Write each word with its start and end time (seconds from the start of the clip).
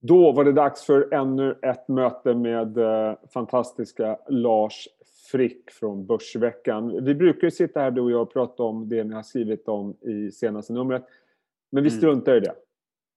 Då 0.00 0.32
var 0.32 0.44
det 0.44 0.52
dags 0.52 0.82
för 0.82 1.14
ännu 1.14 1.58
ett 1.62 1.88
möte 1.88 2.34
med 2.34 2.78
eh, 2.78 3.14
fantastiska 3.34 4.18
Lars 4.28 4.88
Frick 5.30 5.70
från 5.70 6.06
Börsveckan. 6.06 7.04
Vi 7.04 7.14
brukar 7.14 7.46
ju 7.46 7.50
sitta 7.50 7.80
här 7.80 7.90
du 7.90 8.00
och 8.00 8.10
jag 8.10 8.22
och 8.22 8.32
prata 8.32 8.62
om 8.62 8.88
det 8.88 9.04
ni 9.04 9.14
har 9.14 9.22
skrivit 9.22 9.68
om 9.68 9.96
i 10.00 10.30
senaste 10.30 10.72
numret. 10.72 11.04
Men 11.72 11.82
vi 11.82 11.88
mm. 11.88 11.98
struntar 11.98 12.36
i 12.36 12.40
det. 12.40 12.48
Eh, 12.48 12.54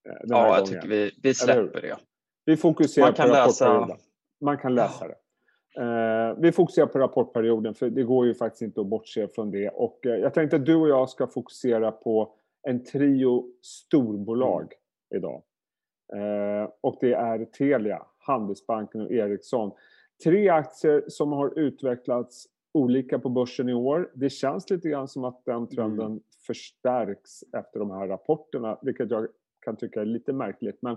ja, 0.04 0.46
jag 0.46 0.48
gången. 0.48 0.66
tycker 0.66 0.88
vi, 0.88 1.10
vi 1.22 1.34
släpper 1.34 1.80
det. 1.80 1.96
Vi 2.44 2.56
fokuserar 2.56 3.06
Man 3.06 3.14
kan 3.14 3.28
på 3.28 3.34
rapportperioden. 3.34 3.88
Läsa. 3.88 4.00
Man 4.40 4.58
kan 4.58 4.74
läsa 4.74 5.08
det. 5.08 5.14
Uh, 5.80 6.36
vi 6.38 6.52
fokuserar 6.52 6.86
på 6.86 6.98
rapportperioden 6.98 7.74
för 7.74 7.90
det 7.90 8.02
går 8.02 8.26
ju 8.26 8.34
faktiskt 8.34 8.62
inte 8.62 8.80
att 8.80 8.86
bortse 8.86 9.28
från 9.28 9.50
det. 9.50 9.68
Och 9.68 10.00
uh, 10.06 10.12
jag 10.12 10.34
tänkte 10.34 10.56
att 10.56 10.66
du 10.66 10.74
och 10.74 10.88
jag 10.88 11.10
ska 11.10 11.26
fokusera 11.26 11.92
på 11.92 12.32
en 12.62 12.84
trio 12.84 13.44
storbolag 13.62 14.60
mm. 14.60 15.22
idag. 15.22 15.42
Uh, 16.14 16.68
och 16.80 16.96
det 17.00 17.12
är 17.12 17.44
Telia, 17.44 18.02
Handelsbanken 18.18 19.00
och 19.00 19.12
Ericsson. 19.12 19.72
Tre 20.24 20.48
aktier 20.48 21.04
som 21.08 21.32
har 21.32 21.58
utvecklats 21.58 22.46
olika 22.74 23.18
på 23.18 23.28
börsen 23.28 23.68
i 23.68 23.74
år. 23.74 24.10
Det 24.14 24.30
känns 24.30 24.70
lite 24.70 24.88
grann 24.88 25.08
som 25.08 25.24
att 25.24 25.44
den 25.44 25.68
trenden 25.68 26.06
mm. 26.06 26.20
förstärks 26.46 27.42
efter 27.56 27.78
de 27.78 27.90
här 27.90 28.08
rapporterna, 28.08 28.78
vilket 28.82 29.10
jag 29.10 29.28
kan 29.64 29.76
tycka 29.76 30.00
är 30.00 30.04
lite 30.04 30.32
märkligt. 30.32 30.78
Men 30.82 30.96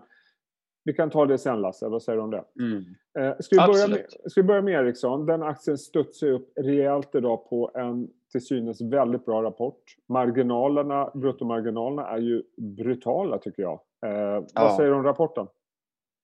vi 0.83 0.93
kan 0.93 1.09
ta 1.09 1.25
det 1.25 1.37
sen 1.37 1.61
Lasse, 1.61 1.87
vad 1.87 2.03
säger 2.03 2.17
du 2.17 2.23
om 2.23 2.31
det? 2.31 2.43
Mm. 2.59 2.83
Eh, 3.19 3.35
ska, 3.39 3.55
vi 3.55 3.73
börja 3.73 3.87
med, 3.87 4.05
ska 4.25 4.41
vi 4.41 4.47
börja 4.47 4.61
med 4.61 4.73
Ericsson? 4.73 5.25
Den 5.25 5.43
aktien 5.43 5.77
studsar 5.77 6.27
upp 6.27 6.51
rejält 6.55 7.15
idag 7.15 7.49
på 7.49 7.71
en 7.73 8.09
till 8.31 8.45
synes 8.45 8.81
väldigt 8.81 9.25
bra 9.25 9.43
rapport. 9.43 9.95
Marginalerna, 10.09 11.11
bruttomarginalerna 11.13 12.07
är 12.07 12.17
ju 12.17 12.43
brutala 12.57 13.37
tycker 13.37 13.61
jag. 13.61 13.79
Eh, 14.05 14.11
ja. 14.11 14.47
Vad 14.53 14.75
säger 14.75 14.89
du 14.89 14.95
om 14.95 15.03
rapporten? 15.03 15.47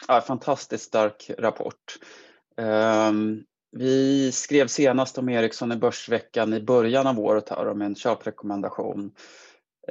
Ja, 0.07 0.21
fantastiskt 0.21 0.83
stark 0.83 1.31
rapport. 1.37 1.97
Um, 2.57 3.43
vi 3.71 4.31
skrev 4.31 4.67
senast 4.67 5.17
om 5.17 5.29
Ericsson 5.29 5.71
i 5.71 5.75
Börsveckan 5.75 6.53
i 6.53 6.61
början 6.61 7.07
av 7.07 7.19
året 7.19 7.49
här 7.49 7.67
om 7.67 7.81
en 7.81 7.95
köprekommendation. 7.95 9.11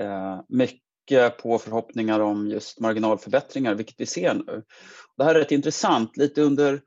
Uh, 0.00 0.40
mycket 0.48 1.38
på 1.42 1.58
förhoppningar 1.58 2.20
om 2.20 2.48
just 2.48 2.80
marginalförbättringar, 2.80 3.74
vilket 3.74 4.00
vi 4.00 4.06
ser 4.06 4.34
nu. 4.34 4.62
Det 5.16 5.24
här 5.24 5.34
är 5.34 5.38
rätt 5.38 5.52
intressant, 5.52 6.16
lite 6.16 6.42
under 6.42 6.80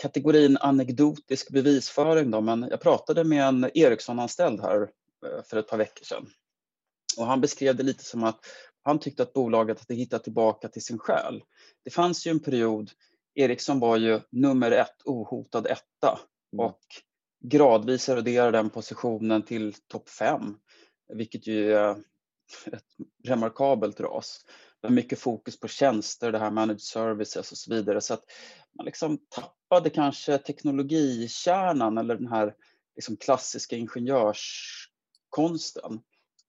kategorin 0.00 0.56
anekdotisk 0.60 1.50
bevisföring. 1.50 2.30
Då, 2.30 2.40
men 2.40 2.66
jag 2.70 2.80
pratade 2.80 3.24
med 3.24 3.44
en 3.44 3.70
Ericsson-anställd 3.74 4.60
här 4.60 4.82
eh, 5.26 5.42
för 5.44 5.56
ett 5.56 5.68
par 5.68 5.78
veckor 5.78 6.04
sedan. 6.04 6.26
Och 7.18 7.26
han 7.26 7.40
beskrev 7.40 7.76
det 7.76 7.82
lite 7.82 8.04
som 8.04 8.24
att 8.24 8.40
han 8.82 8.98
tyckte 8.98 9.22
att 9.22 9.32
bolaget 9.32 9.80
hade 9.80 9.94
hittat 9.94 10.24
tillbaka 10.24 10.68
till 10.68 10.84
sin 10.84 10.98
själ. 10.98 11.42
Det 11.84 11.90
fanns 11.90 12.26
ju 12.26 12.30
en 12.30 12.40
period 12.40 12.90
Ericsson 13.34 13.80
var 13.80 13.96
ju 13.96 14.20
nummer 14.30 14.70
ett 14.70 14.96
ohotad 15.04 15.66
etta 15.66 16.20
mm. 16.52 16.66
och 16.66 16.80
gradvis 17.44 18.08
eroderar 18.08 18.52
den 18.52 18.70
positionen 18.70 19.42
till 19.42 19.74
topp 19.88 20.08
fem, 20.08 20.56
vilket 21.14 21.46
ju 21.46 21.72
är 21.72 21.90
ett 22.72 22.86
remarkabelt 23.24 24.00
ras. 24.00 24.44
Med 24.82 24.92
mycket 24.92 25.18
fokus 25.18 25.60
på 25.60 25.68
tjänster, 25.68 26.32
det 26.32 26.38
här 26.38 26.50
managed 26.50 26.80
services 26.80 27.52
och 27.52 27.58
så 27.58 27.74
vidare. 27.74 28.00
Så 28.00 28.14
att 28.14 28.24
man 28.76 28.86
liksom 28.86 29.18
tappade 29.28 29.59
kanske 29.94 30.38
teknologikärnan 30.38 31.98
eller 31.98 32.16
den 32.16 32.28
här 32.28 32.54
liksom 32.96 33.16
klassiska 33.16 33.76
ingenjörskonsten. 33.76 36.00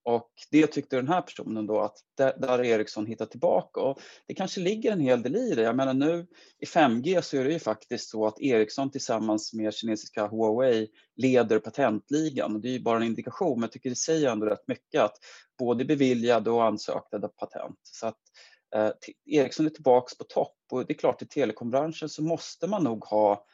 Och 0.03 0.31
det 0.52 0.67
tyckte 0.67 0.95
den 0.95 1.08
här 1.08 1.22
personen 1.22 1.67
då 1.67 1.80
att 1.80 1.97
där, 2.17 2.47
har 2.47 2.64
Ericsson 2.64 3.05
hittat 3.05 3.31
tillbaka 3.31 3.80
och 3.80 4.02
det 4.27 4.33
kanske 4.33 4.61
ligger 4.61 4.92
en 4.92 4.99
hel 4.99 5.22
del 5.22 5.36
i 5.36 5.55
det. 5.55 5.61
Jag 5.61 5.75
menar 5.75 5.94
nu 5.94 6.27
i 6.59 6.66
5G 6.66 7.22
så 7.22 7.38
är 7.38 7.44
det 7.44 7.53
ju 7.53 7.59
faktiskt 7.59 8.09
så 8.09 8.27
att 8.27 8.42
Ericsson 8.42 8.92
tillsammans 8.92 9.53
med 9.53 9.73
kinesiska 9.73 10.27
Huawei 10.27 10.88
leder 11.16 11.59
patentligan 11.59 12.55
och 12.55 12.61
det 12.61 12.70
är 12.70 12.73
ju 12.73 12.80
bara 12.80 12.98
en 12.98 13.04
indikation 13.04 13.60
men 13.60 13.61
jag 13.61 13.71
tycker 13.71 13.89
det 13.89 13.95
säger 13.95 14.31
ändå 14.31 14.45
rätt 14.45 14.67
mycket 14.67 15.02
att 15.02 15.15
både 15.60 15.86
beviljade 15.86 16.52
och 16.52 16.64
ansökta 16.64 17.20
patent. 17.20 17.80
Så 17.83 18.08
att 18.08 18.15
eh, 18.15 18.51
Eh, 18.76 18.92
Ericsson 19.26 19.65
är 19.65 19.70
tillbaks 19.70 20.17
på 20.17 20.23
topp 20.23 20.58
och 20.71 20.86
det 20.86 20.93
är 20.93 20.98
klart 20.98 21.21
i 21.21 21.26
telekombranschen 21.26 22.09
så 22.09 22.23
måste 22.23 22.67
man 22.67 22.83
nog 22.83 23.04
ha 23.05 23.45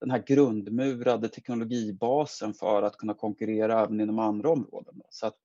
den 0.00 0.10
här 0.10 0.22
grundmurade 0.26 1.28
teknologibasen 1.28 2.54
för 2.54 2.82
att 2.82 2.96
kunna 2.96 3.14
konkurrera 3.14 3.82
även 3.82 4.00
inom 4.00 4.18
andra 4.18 4.50
områden. 4.50 5.02
Så 5.10 5.26
att 5.26 5.36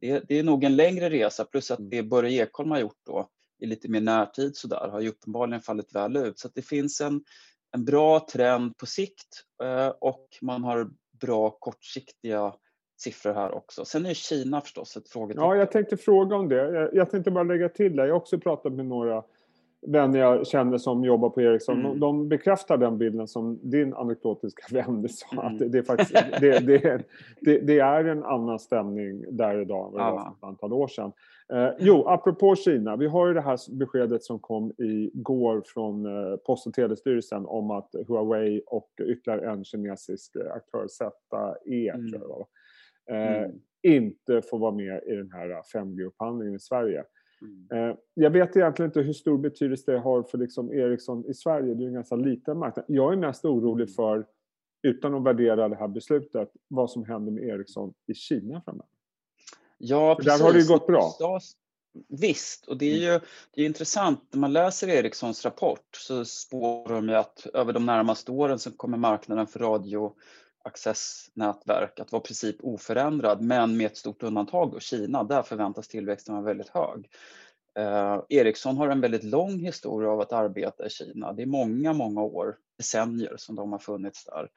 det, 0.00 0.28
det, 0.28 0.38
är 0.38 0.42
nog 0.42 0.64
en 0.64 0.76
längre 0.76 1.10
resa 1.10 1.44
plus 1.44 1.70
att 1.70 1.90
det 1.90 2.02
Börje 2.02 2.42
Ekholm 2.42 2.70
har 2.70 2.78
gjort 2.78 3.00
då 3.06 3.28
i 3.58 3.66
lite 3.66 3.88
mer 3.88 4.00
närtid 4.00 4.56
så 4.56 4.68
där 4.68 4.88
har 4.88 5.00
ju 5.00 5.08
uppenbarligen 5.08 5.62
fallit 5.62 5.94
väl 5.94 6.16
ut. 6.16 6.38
Så 6.38 6.48
att 6.48 6.54
det 6.54 6.62
finns 6.62 7.00
en, 7.00 7.24
en 7.72 7.84
bra 7.84 8.26
trend 8.32 8.76
på 8.76 8.86
sikt 8.86 9.44
eh, 9.62 9.88
och 9.88 10.28
man 10.42 10.64
har 10.64 10.90
bra 11.20 11.50
kortsiktiga 11.50 12.54
siffror 13.00 13.32
här 13.32 13.54
också. 13.54 13.84
Sen 13.84 14.06
är 14.06 14.14
Kina 14.14 14.60
förstås 14.60 14.96
ett 14.96 15.08
frågetecken. 15.08 15.44
Ja, 15.44 15.56
jag 15.56 15.70
tänkte 15.72 15.96
fråga 15.96 16.36
om 16.36 16.48
det. 16.48 16.72
Jag, 16.72 16.94
jag 16.94 17.10
tänkte 17.10 17.30
bara 17.30 17.44
lägga 17.44 17.68
till 17.68 17.96
det. 17.96 18.06
Jag 18.06 18.14
har 18.14 18.20
också 18.20 18.38
pratat 18.38 18.72
med 18.72 18.86
några 18.86 19.22
vänner 19.86 20.18
jag 20.18 20.46
känner 20.46 20.78
som 20.78 21.04
jobbar 21.04 21.30
på 21.30 21.42
Ericsson, 21.42 21.80
mm. 21.80 22.00
de 22.00 22.28
bekräftar 22.28 22.76
den 22.76 22.98
bilden 22.98 23.28
som 23.28 23.58
din 23.62 23.94
anekdotiska 23.94 24.62
vän 24.70 25.08
sa. 25.10 25.26
Mm. 25.32 25.46
Att 25.46 25.72
det, 25.72 25.78
är 25.78 25.82
faktiskt, 25.82 26.12
det, 26.40 26.58
det, 26.58 27.02
det, 27.40 27.58
det, 27.58 27.78
är 27.78 28.04
en 28.04 28.24
annan 28.24 28.58
stämning 28.58 29.24
där 29.30 29.60
idag 29.60 29.86
än 29.86 29.92
vad 29.92 30.06
det 30.06 30.12
var 30.12 30.24
för 30.24 30.30
ett 30.30 30.44
antal 30.44 30.72
år 30.72 30.88
sedan. 30.88 31.12
Eh, 31.52 31.68
jo, 31.78 32.06
apropå 32.06 32.56
Kina. 32.56 32.96
Vi 32.96 33.06
har 33.06 33.28
ju 33.28 33.34
det 33.34 33.40
här 33.40 33.78
beskedet 33.78 34.24
som 34.24 34.38
kom 34.38 34.72
igår 34.78 35.62
från 35.66 36.06
eh, 36.06 36.36
Post 36.36 36.66
och 36.66 36.74
telestyrelsen 36.74 37.46
om 37.46 37.70
att 37.70 37.94
Huawei 38.08 38.62
och 38.66 38.90
ytterligare 39.02 39.50
en 39.50 39.64
kinesisk 39.64 40.36
aktör, 40.36 40.86
ZE, 40.88 41.90
mm. 41.94 42.10
tror 42.10 42.22
jag 42.22 42.28
var, 42.28 42.40
eh, 42.40 42.44
mm. 43.08 43.60
inte 43.82 44.42
får 44.42 44.58
vara 44.58 44.72
med 44.72 45.02
i 45.06 45.14
den 45.14 45.30
här 45.32 45.62
5G-upphandlingen 45.74 46.56
i 46.56 46.60
Sverige. 46.60 47.04
Mm. 47.42 47.90
Eh, 47.90 47.96
jag 48.14 48.30
vet 48.30 48.56
egentligen 48.56 48.88
inte 48.88 49.00
hur 49.00 49.12
stor 49.12 49.38
betydelse 49.38 49.92
det 49.92 49.98
har 49.98 50.22
för 50.22 50.38
liksom 50.38 50.72
Ericsson 50.72 51.24
i 51.30 51.34
Sverige. 51.34 51.74
Det 51.74 51.84
är 51.84 51.88
en 51.88 51.94
ganska 51.94 52.16
liten 52.16 52.58
marknad. 52.58 52.84
Jag 52.88 53.12
är 53.12 53.16
mest 53.16 53.44
orolig 53.44 53.84
mm. 53.84 53.94
för, 53.94 54.26
utan 54.82 55.14
att 55.14 55.24
värdera 55.24 55.68
det 55.68 55.76
här 55.76 55.88
beslutet, 55.88 56.50
vad 56.68 56.90
som 56.90 57.04
händer 57.04 57.32
med 57.32 57.44
Ericsson 57.44 57.94
i 58.06 58.14
Kina 58.14 58.62
framöver. 58.64 58.86
Ja, 59.78 60.14
precis. 60.14 60.38
Där 60.38 60.44
har 60.44 60.52
det 60.52 60.60
ju 60.60 60.68
gått 60.68 60.86
bra. 60.86 61.12
Visst, 62.08 62.66
och 62.68 62.76
det 62.78 62.92
är 62.92 63.12
ju 63.12 63.20
det 63.54 63.62
är 63.62 63.66
intressant. 63.66 64.20
När 64.30 64.40
man 64.40 64.52
läser 64.52 64.88
Ericssons 64.88 65.44
rapport 65.44 65.96
så 65.96 66.24
spår 66.24 66.88
de 66.88 67.08
ju 67.08 67.14
att 67.14 67.46
över 67.54 67.72
de 67.72 67.86
närmaste 67.86 68.32
åren 68.32 68.58
så 68.58 68.70
kommer 68.70 68.98
marknaden 68.98 69.46
för 69.46 69.60
radio 69.60 70.14
accessnätverk 70.64 72.00
att 72.00 72.12
vara 72.12 72.22
i 72.22 72.26
princip 72.26 72.56
oförändrad, 72.60 73.42
men 73.42 73.76
med 73.76 73.86
ett 73.86 73.96
stort 73.96 74.22
undantag 74.22 74.70
då, 74.72 74.80
Kina. 74.80 75.24
Där 75.24 75.42
förväntas 75.42 75.88
tillväxten 75.88 76.34
vara 76.34 76.44
väldigt 76.44 76.68
hög. 76.68 77.08
Eh, 77.78 78.22
Ericsson 78.28 78.76
har 78.76 78.88
en 78.88 79.00
väldigt 79.00 79.24
lång 79.24 79.58
historia 79.58 80.10
av 80.10 80.20
att 80.20 80.32
arbeta 80.32 80.86
i 80.86 80.90
Kina. 80.90 81.32
Det 81.32 81.42
är 81.42 81.46
många, 81.46 81.92
många 81.92 82.22
år, 82.22 82.56
decennier 82.78 83.34
som 83.36 83.56
de 83.56 83.72
har 83.72 83.78
funnits 83.78 84.24
där. 84.24 84.50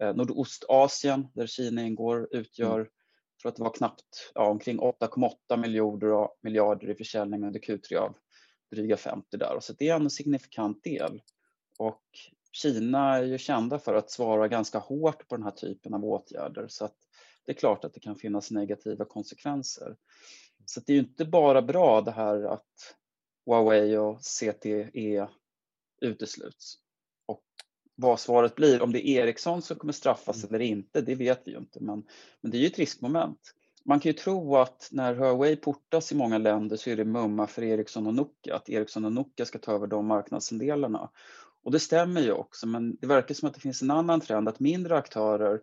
Eh, 0.00 0.16
Nordostasien, 0.16 1.26
där 1.34 1.46
Kina 1.46 1.82
ingår, 1.82 2.28
utgör, 2.30 2.74
mm. 2.74 2.88
tror 3.42 3.48
att 3.48 3.56
det 3.56 3.62
var 3.62 3.74
knappt 3.74 4.32
ja, 4.34 4.48
omkring 4.48 4.78
8,8 4.78 5.56
miljarder, 5.56 6.28
miljarder 6.42 6.90
i 6.90 6.94
försäljning 6.94 7.44
under 7.44 7.60
Q3 7.60 7.96
av 7.96 8.14
dryga 8.70 8.96
50 8.96 9.36
där. 9.36 9.60
Så 9.60 9.72
det 9.72 9.88
är 9.88 9.94
en 9.94 10.10
signifikant 10.10 10.84
del. 10.84 11.22
Och 11.78 12.02
Kina 12.54 13.16
är 13.16 13.22
ju 13.22 13.38
kända 13.38 13.78
för 13.78 13.94
att 13.94 14.10
svara 14.10 14.48
ganska 14.48 14.78
hårt 14.78 15.28
på 15.28 15.36
den 15.36 15.44
här 15.44 15.50
typen 15.50 15.94
av 15.94 16.04
åtgärder 16.04 16.66
så 16.68 16.84
att 16.84 16.96
det 17.46 17.52
är 17.52 17.56
klart 17.56 17.84
att 17.84 17.94
det 17.94 18.00
kan 18.00 18.16
finnas 18.16 18.50
negativa 18.50 19.04
konsekvenser. 19.04 19.96
Så 20.66 20.80
det 20.80 20.92
är 20.92 20.94
ju 20.94 21.00
inte 21.00 21.24
bara 21.24 21.62
bra 21.62 22.00
det 22.00 22.10
här 22.10 22.42
att 22.42 22.94
Huawei 23.46 23.96
och 23.96 24.20
CTE 24.20 25.28
utesluts. 26.00 26.74
Och 27.26 27.44
vad 27.94 28.20
svaret 28.20 28.54
blir, 28.54 28.82
om 28.82 28.92
det 28.92 29.08
är 29.08 29.22
Ericsson 29.24 29.62
som 29.62 29.76
kommer 29.76 29.92
straffas 29.92 30.44
mm. 30.44 30.54
eller 30.54 30.64
inte, 30.64 31.00
det 31.00 31.14
vet 31.14 31.42
vi 31.44 31.50
ju 31.50 31.58
inte. 31.58 31.80
Men, 31.80 32.04
men 32.40 32.50
det 32.50 32.56
är 32.56 32.60
ju 32.60 32.66
ett 32.66 32.78
riskmoment. 32.78 33.54
Man 33.84 34.00
kan 34.00 34.10
ju 34.10 34.18
tro 34.18 34.56
att 34.56 34.88
när 34.92 35.14
Huawei 35.14 35.56
portas 35.56 36.12
i 36.12 36.14
många 36.14 36.38
länder 36.38 36.76
så 36.76 36.90
är 36.90 36.96
det 36.96 37.04
mumma 37.04 37.46
för 37.46 37.62
Ericsson 37.62 38.06
och 38.06 38.14
Nokia, 38.14 38.56
att 38.56 38.68
Ericsson 38.68 39.04
och 39.04 39.12
Nokia 39.12 39.46
ska 39.46 39.58
ta 39.58 39.72
över 39.72 39.86
de 39.86 40.06
marknadsandelarna. 40.06 41.10
Och 41.64 41.72
det 41.72 41.80
stämmer 41.80 42.20
ju 42.20 42.32
också, 42.32 42.66
men 42.66 42.96
det 43.00 43.06
verkar 43.06 43.34
som 43.34 43.48
att 43.48 43.54
det 43.54 43.60
finns 43.60 43.82
en 43.82 43.90
annan 43.90 44.20
trend 44.20 44.48
att 44.48 44.60
mindre 44.60 44.96
aktörer 44.96 45.60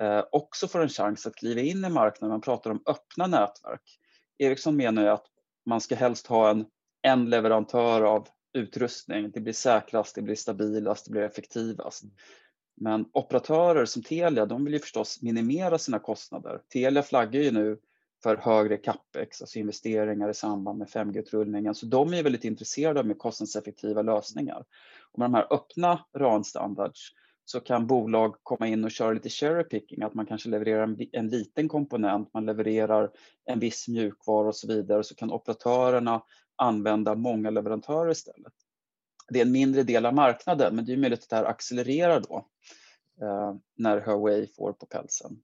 eh, 0.00 0.24
också 0.32 0.68
får 0.68 0.80
en 0.80 0.88
chans 0.88 1.26
att 1.26 1.34
kliva 1.34 1.60
in 1.60 1.84
i 1.84 1.90
marknaden. 1.90 2.28
Man 2.28 2.40
pratar 2.40 2.70
om 2.70 2.82
öppna 2.86 3.26
nätverk. 3.26 3.98
Ericsson 4.38 4.76
menar 4.76 5.02
ju 5.02 5.08
att 5.08 5.26
man 5.66 5.80
ska 5.80 5.94
helst 5.94 6.26
ha 6.26 6.50
en, 6.50 6.66
en 7.02 7.30
leverantör 7.30 8.02
av 8.02 8.28
utrustning. 8.52 9.30
Det 9.30 9.40
blir 9.40 9.52
säkrast, 9.52 10.14
det 10.14 10.22
blir 10.22 10.34
stabilast, 10.34 11.04
det 11.04 11.10
blir 11.10 11.22
effektivast. 11.22 12.04
Men 12.80 13.04
operatörer 13.12 13.84
som 13.84 14.02
Telia, 14.02 14.46
de 14.46 14.64
vill 14.64 14.74
ju 14.74 14.80
förstås 14.80 15.22
minimera 15.22 15.78
sina 15.78 15.98
kostnader. 15.98 16.60
Telia 16.72 17.02
flaggar 17.02 17.40
ju 17.40 17.50
nu 17.50 17.78
för 18.22 18.36
högre 18.36 18.76
capex, 18.76 19.42
alltså 19.42 19.58
investeringar 19.58 20.30
i 20.30 20.34
samband 20.34 20.78
med 20.78 20.88
5G-utrullningen. 20.88 21.74
Så 21.74 21.86
de 21.86 22.14
är 22.14 22.22
väldigt 22.22 22.44
intresserade 22.44 23.00
av 23.00 23.14
kostnadseffektiva 23.14 24.02
lösningar. 24.02 24.64
Med 25.18 25.24
de 25.24 25.34
här 25.34 25.52
öppna 25.52 26.04
RAN-standards 26.16 27.12
så 27.44 27.60
kan 27.60 27.86
bolag 27.86 28.36
komma 28.42 28.66
in 28.66 28.84
och 28.84 28.90
köra 28.90 29.12
lite 29.12 29.28
cherry 29.28 29.64
picking, 29.64 30.02
att 30.02 30.14
man 30.14 30.26
kanske 30.26 30.48
levererar 30.48 30.82
en, 30.82 30.96
en, 31.12 31.28
liten 31.28 31.68
komponent, 31.68 32.34
man 32.34 32.46
levererar 32.46 33.10
en 33.44 33.58
viss 33.58 33.88
mjukvara 33.88 34.48
och 34.48 34.56
så 34.56 34.68
vidare, 34.68 35.04
så 35.04 35.14
kan 35.14 35.32
operatörerna 35.32 36.22
använda 36.56 37.14
många 37.14 37.50
leverantörer 37.50 38.10
istället. 38.10 38.52
Det 39.28 39.40
är 39.40 39.44
en 39.44 39.52
mindre 39.52 39.82
del 39.82 40.06
av 40.06 40.14
marknaden, 40.14 40.76
men 40.76 40.84
det 40.84 40.92
är 40.92 40.96
möjligt 40.96 41.22
att 41.22 41.28
det 41.28 41.36
här 41.36 41.44
accelererar 41.44 42.20
då 42.20 42.48
eh, 43.22 43.54
när 43.76 44.00
Huawei 44.00 44.46
får 44.56 44.72
på 44.72 44.86
pälsen. 44.86 45.42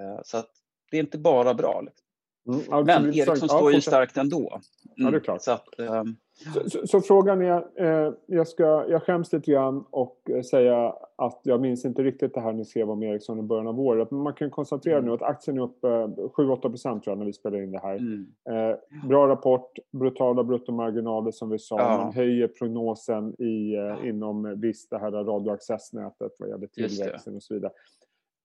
Eh, 0.00 0.20
så 0.24 0.36
att 0.36 0.50
det 0.90 0.96
är 0.96 1.00
inte 1.00 1.18
bara 1.18 1.54
bra. 1.54 1.80
Liksom. 1.80 2.06
Mm, 2.52 2.72
alltså, 2.72 3.00
men 3.00 3.14
Ericsson 3.14 3.48
står 3.48 3.72
ju 3.72 3.80
starkt 3.80 4.16
ändå. 4.16 4.38
Mm, 4.38 4.60
ja, 4.96 5.04
det 5.04 5.04
är 5.04 5.08
mm, 5.08 5.20
klart. 5.20 5.42
Så 5.42 5.52
att, 5.52 5.78
eh, 5.80 6.04
så, 6.54 6.68
så, 6.68 6.86
så, 6.86 7.00
frågan 7.00 7.42
är, 7.42 7.64
eh, 7.76 8.12
jag, 8.26 8.48
ska, 8.48 8.84
jag 8.88 9.02
skäms 9.02 9.32
lite 9.32 9.50
grann 9.50 9.84
och 9.90 10.30
eh, 10.30 10.42
säga 10.42 10.94
att 11.16 11.40
jag 11.42 11.60
minns 11.60 11.84
inte 11.84 12.02
riktigt 12.02 12.34
det 12.34 12.40
här 12.40 12.52
ni 12.52 12.64
skrev 12.64 12.90
om 12.90 13.02
Ericsson 13.02 13.38
i 13.38 13.42
början 13.42 13.66
av 13.66 13.80
året. 13.80 14.10
Men 14.10 14.20
man 14.20 14.34
kan 14.34 14.50
konstatera 14.50 14.96
mm. 14.98 15.08
nu 15.08 15.14
att 15.14 15.22
aktien 15.22 15.58
är 15.58 15.62
upp 15.62 15.84
eh, 15.84 15.88
7-8 15.88 16.60
procent 16.60 17.04
tror 17.04 17.12
jag 17.12 17.18
när 17.18 17.26
vi 17.26 17.32
spelar 17.32 17.62
in 17.62 17.72
det 17.72 17.80
här. 17.82 17.96
Mm. 17.96 18.26
Eh, 18.50 18.76
bra 19.08 19.28
rapport, 19.28 19.78
brutala 19.92 20.44
bruttomarginaler 20.44 21.30
som 21.30 21.50
vi 21.50 21.58
sa. 21.58 21.78
Ja. 21.78 22.04
Man 22.04 22.14
höjer 22.14 22.48
prognosen 22.48 23.42
i, 23.42 23.74
eh, 23.74 24.08
inom 24.08 24.60
visst 24.60 24.90
det 24.90 24.98
här 24.98 25.10
radioaccessnätet 25.10 26.32
vad 26.38 26.48
gäller 26.48 26.66
tillväxten 26.66 27.36
och 27.36 27.42
så 27.42 27.54
vidare. 27.54 27.72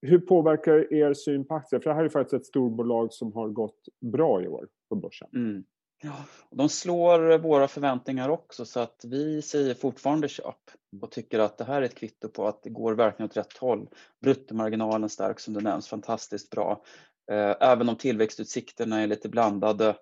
Hur 0.06 0.20
påverkar 0.20 0.94
er 0.94 1.14
syn 1.14 1.46
på 1.46 1.56
aktier? 1.56 1.80
För 1.80 1.90
det 1.90 1.96
här 1.96 2.04
är 2.04 2.10
faktiskt 2.10 2.34
ett 2.34 2.46
storbolag 2.46 3.14
som 3.14 3.34
har 3.34 3.50
gått 3.50 3.88
bra 4.02 4.44
i 4.44 4.48
år 4.48 4.68
på 4.90 4.96
börsen. 4.96 5.28
Mm. 5.36 5.64
Ja, 6.04 6.26
de 6.52 6.70
slår 6.70 7.38
våra 7.38 7.68
förväntningar 7.68 8.30
också 8.30 8.66
så 8.66 8.80
att 8.80 9.06
vi 9.06 9.42
säger 9.42 9.74
fortfarande 9.74 10.28
köp 10.28 10.56
och 11.02 11.12
tycker 11.12 11.40
att 11.40 11.58
det 11.58 11.64
här 11.64 11.82
är 11.82 11.86
ett 11.86 11.96
kvitto 11.96 12.30
på 12.30 12.48
att 12.48 12.64
det 12.64 12.70
går 12.70 12.94
verkligen 12.94 13.30
åt 13.30 13.38
rätt 13.38 13.58
håll. 13.58 13.88
Bruttomarginalen 14.22 15.10
stärks 15.10 15.44
som 15.44 15.54
du 15.54 15.62
nämns 15.62 15.88
fantastiskt 15.88 16.50
bra. 16.50 16.84
Eh, 17.32 17.56
även 17.60 17.90
om 17.90 17.96
tillväxtutsikterna 17.96 19.02
är 19.02 19.08
lite 19.08 19.30
blandade 19.30 19.96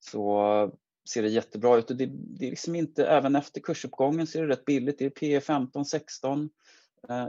så 0.00 0.70
ser 1.08 1.22
det 1.22 1.28
jättebra 1.28 1.76
ut. 1.76 1.90
Och 1.90 1.96
det, 1.96 2.06
det 2.12 2.46
är 2.46 2.50
liksom 2.50 2.74
inte, 2.74 3.06
även 3.06 3.36
efter 3.36 3.60
kursuppgången 3.60 4.26
ser 4.26 4.42
är 4.42 4.46
det 4.46 4.52
rätt 4.52 4.64
billigt. 4.64 4.98
Det 4.98 5.04
är 5.04 5.10
P 5.10 5.40
15, 5.40 5.84
16 5.84 6.50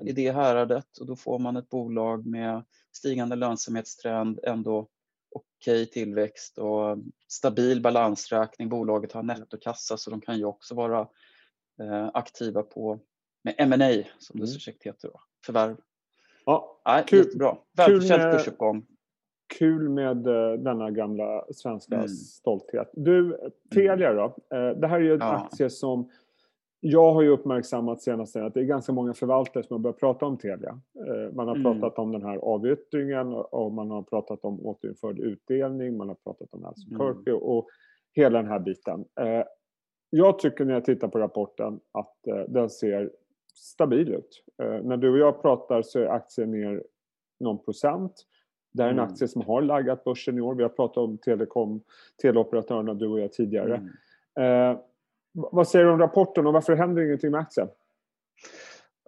i 0.06 0.12
det 0.12 0.32
häradet 0.32 0.98
och 1.00 1.08
då 1.08 1.16
får 1.16 1.40
man 1.40 1.58
ett 1.58 1.70
bolag 1.70 2.26
med 2.26 2.64
stigande 2.92 3.36
lönsamhetstrend 3.36 4.40
ändå 4.44 4.88
okej 5.32 5.86
tillväxt 5.86 6.58
och 6.58 6.98
stabil 7.28 7.82
balansräkning. 7.82 8.70
Bolaget 8.70 9.12
har 9.12 9.24
nettokassa 9.24 9.98
så 9.98 10.10
de 10.10 10.22
kan 10.22 10.38
ju 10.38 10.46
också 10.46 10.76
vara 10.76 11.00
eh, 11.82 12.10
aktiva 12.14 12.64
på 12.64 13.00
med 13.44 13.56
M&A 13.58 14.04
som 14.20 14.40
det 14.40 14.44
mm. 14.44 14.48
så 14.48 14.60
käckt 14.60 14.84
heter. 14.84 15.08
Då. 15.08 15.22
Förvärv. 15.46 15.78
Ja, 16.46 16.82
Nej, 16.86 17.04
kul, 17.08 17.26
jättebra. 17.26 17.58
Välförtjänt 17.78 18.38
kursuppgång. 18.38 18.86
Kul 19.60 19.90
med 19.90 20.28
uh, 20.28 20.54
denna 20.54 20.92
gamla 20.92 21.46
svenska 21.54 21.96
mm. 21.96 22.08
stolthet. 22.08 22.90
Du, 22.94 23.38
Telia 23.74 24.14
då. 24.14 24.26
Uh, 24.26 24.80
det 24.80 24.88
här 24.88 24.96
är 24.96 25.04
ju 25.04 25.14
en 25.14 25.20
ja. 25.20 25.36
aktie 25.36 25.70
som 25.70 26.10
jag 26.84 27.14
har 27.14 27.22
ju 27.22 27.30
uppmärksammat 27.30 28.02
senaste 28.02 28.46
att 28.46 28.54
det 28.54 28.60
är 28.60 28.64
ganska 28.64 28.92
många 28.92 29.14
förvaltare 29.14 29.64
som 29.64 29.74
har 29.74 29.80
börjat 29.80 30.00
prata 30.00 30.26
om 30.26 30.38
Telia. 30.38 30.80
Eh, 31.08 31.34
man 31.34 31.48
har 31.48 31.56
mm. 31.56 31.64
pratat 31.80 32.00
om 32.00 32.12
den 32.12 32.24
här 32.24 32.38
avyttringen 32.38 33.34
och 33.34 33.72
man 33.72 33.92
har 33.92 34.02
pratat 34.02 34.46
om 34.46 34.66
återinförd 34.66 35.20
utdelning, 35.20 35.98
man 35.98 36.08
har 36.08 36.16
pratat 36.16 36.48
om 36.52 36.66
Alison 36.66 36.96
mm. 36.96 37.14
Kirby 37.14 37.32
och 37.32 37.68
hela 38.14 38.42
den 38.42 38.52
här 38.52 38.60
biten. 38.60 39.06
Eh, 39.20 39.44
jag 40.10 40.40
tycker 40.40 40.66
när 40.66 40.74
jag 40.74 40.86
tittar 40.86 41.08
på 41.08 41.20
rapporten 41.20 41.80
att 41.92 42.28
eh, 42.28 42.44
den 42.48 42.70
ser 42.70 43.12
stabil 43.56 44.14
ut. 44.14 44.44
När 44.84 44.98
du 44.98 45.10
och 45.12 45.18
jag 45.18 45.42
pratar 45.42 45.82
så 45.82 46.00
är 46.00 46.06
aktien 46.06 46.52
ner 46.52 46.84
någon 47.40 47.64
procent. 47.64 48.14
Det 48.74 48.84
är 48.84 48.88
en 48.88 48.94
mm. 48.94 49.06
aktie 49.06 49.28
som 49.28 49.42
har 49.42 49.62
laggat 49.62 50.04
börsen 50.04 50.38
i 50.38 50.42
år. 50.42 50.56
Vi 50.56 50.64
har 50.64 50.70
pratat 50.70 50.98
om 50.98 51.18
telekom, 51.18 51.82
teleoperatörerna 52.22 52.94
du 52.94 53.08
och 53.08 53.20
jag 53.20 53.34
tidigare. 53.34 53.76
Mm. 53.76 54.78
Vad 55.34 55.68
säger 55.68 55.86
du 55.86 55.92
om 55.92 56.00
rapporten 56.00 56.48
och 56.48 56.54
varför 56.54 56.76
händer 56.76 57.02
ingenting 57.02 57.32
med 57.32 57.40
aktien? 57.40 57.68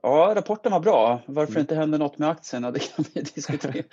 Ja, 0.05 0.33
rapporten 0.35 0.71
var 0.71 0.79
bra. 0.79 1.21
Varför 1.25 1.51
mm. 1.51 1.61
inte 1.61 1.75
händer 1.75 1.99
något 1.99 2.17
med 2.17 2.29
aktierna, 2.29 2.71
det 2.71 2.79
kan 2.79 3.05
vi 3.13 3.21
diskutera. 3.35 3.73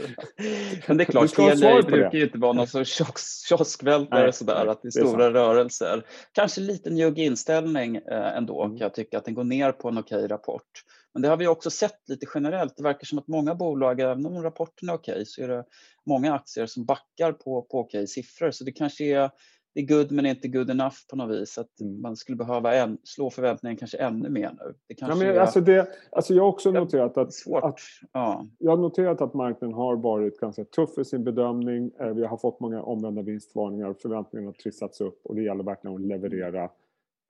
Men 0.89 0.97
det 0.97 1.05
är 1.05 1.05
klart, 1.05 1.35
Telia 1.35 1.83
brukar 1.83 2.19
ju 2.19 2.25
inte 2.25 2.39
vara 2.39 2.53
någon 2.53 2.67
sorts 2.67 2.95
kiosk, 2.95 3.49
kioskvältare 3.49 4.33
sådär, 4.33 4.67
att 4.67 4.83
det 4.83 4.89
är 4.89 4.91
stora 4.91 5.27
är 5.27 5.31
rörelser. 5.31 6.05
Kanske 6.33 6.61
lite 6.61 6.91
njugg 6.91 7.19
inställning 7.19 7.97
eh, 7.97 8.37
ändå, 8.37 8.65
mm. 8.65 8.79
kan 8.79 8.85
jag 8.85 8.95
tycka, 8.95 9.19
att 9.19 9.25
den 9.25 9.35
går 9.35 9.45
ner 9.45 9.73
på 9.73 9.89
en 9.89 9.99
okej 9.99 10.27
rapport. 10.27 10.85
Men 11.15 11.23
det 11.23 11.29
har 11.29 11.37
vi 11.37 11.47
också 11.47 11.71
sett 11.71 12.09
lite 12.09 12.27
generellt. 12.35 12.77
Det 12.77 12.83
verkar 12.83 13.07
som 13.07 13.19
att 13.19 13.29
många 13.29 13.55
bolag, 13.55 14.01
även 14.01 14.27
om 14.27 14.43
rapporten 14.43 14.89
är 14.89 14.93
okej, 14.93 15.27
så 15.27 15.43
är 15.43 15.49
det 15.49 15.65
många 16.07 16.35
aktier 16.35 16.67
som 16.67 16.85
backar 16.85 17.33
på, 17.33 17.63
på 17.63 17.79
okej 17.79 18.07
siffror. 18.07 18.51
Så 18.51 18.65
det 18.65 18.73
kanske 18.73 19.05
är 19.05 19.31
det 19.75 19.81
är 19.81 19.87
good 19.87 20.13
men 20.13 20.27
inte 20.27 20.49
good 20.49 20.71
enough 20.71 20.97
på 21.11 21.17
något 21.17 21.31
vis. 21.31 21.59
Att 21.59 21.81
mm. 21.81 22.01
man 22.01 22.17
skulle 22.17 22.37
behöva 22.37 22.75
en, 22.75 22.99
slå 23.05 23.31
förväntningen 23.31 23.77
kanske 23.77 23.99
ännu 23.99 24.29
mer 24.29 24.51
nu. 24.51 24.75
Det 24.89 24.95
kanske 24.95 25.27
ja, 25.27 25.33
men, 25.33 25.43
alltså 25.43 25.61
det, 25.61 25.89
alltså 26.13 26.35
jag 26.35 26.43
har 26.43 26.49
också 26.49 26.71
noterat 26.71 27.17
att, 27.17 27.29
att 27.63 27.79
ja. 28.13 28.47
jag 28.59 28.71
har 28.71 28.77
noterat 28.77 29.21
att 29.21 29.35
marknaden 29.35 29.75
har 29.75 29.97
varit 29.97 30.41
ganska 30.41 30.65
tuff 30.65 30.99
i 30.99 31.05
sin 31.05 31.25
bedömning. 31.25 31.91
Eh, 32.01 32.09
vi 32.09 32.27
har 32.27 32.37
fått 32.37 32.61
många 32.61 32.83
omvända 32.83 33.23
vinstvarningar, 33.23 33.95
förväntningarna 34.03 34.49
har 34.49 34.53
trissats 34.53 35.01
upp 35.01 35.21
och 35.25 35.35
det 35.35 35.43
gäller 35.43 35.65
verkligen 35.65 35.97
att 35.97 36.03
leverera 36.03 36.71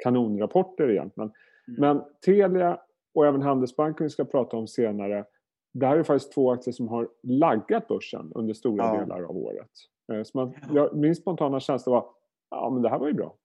kanonrapporter 0.02 0.90
egentligen. 0.90 1.31
Mm. 1.69 1.81
Men 1.81 2.02
Telia 2.25 2.81
och 3.14 3.26
även 3.26 3.43
Handelsbanken 3.43 4.04
vi 4.04 4.10
ska 4.10 4.25
prata 4.25 4.56
om 4.56 4.66
senare 4.66 5.25
det 5.72 5.86
här 5.86 5.96
är 5.96 6.02
faktiskt 6.02 6.32
två 6.32 6.52
aktier 6.52 6.72
som 6.72 6.88
har 6.88 7.08
laggat 7.22 7.88
börsen 7.88 8.32
under 8.34 8.54
stora 8.54 8.84
ja. 8.84 9.00
delar 9.00 9.22
av 9.22 9.36
året. 9.36 9.70
Eh, 10.12 10.22
så 10.22 10.38
man, 10.38 10.54
jag, 10.72 10.96
min 10.96 11.16
spontana 11.16 11.60
känsla 11.60 11.93
var 11.93 12.04
ja 12.50 12.70
men 12.70 12.82
det 12.82 12.88
här 12.88 12.99
var 12.99 13.06
ju 13.06 13.14
bra. 13.14 13.37